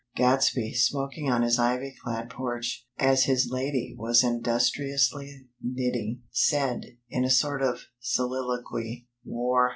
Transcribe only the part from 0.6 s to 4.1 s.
smoking on his ivy clad porch, as his Lady